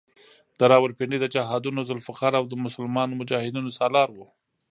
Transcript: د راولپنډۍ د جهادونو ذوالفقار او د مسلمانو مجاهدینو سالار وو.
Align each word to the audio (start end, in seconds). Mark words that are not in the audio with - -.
د 0.57 0.59
راولپنډۍ 0.71 1.17
د 1.21 1.25
جهادونو 1.35 1.79
ذوالفقار 1.89 2.31
او 2.39 2.43
د 2.51 2.53
مسلمانو 2.65 3.17
مجاهدینو 3.21 3.69
سالار 3.79 4.09
وو. 4.13 4.25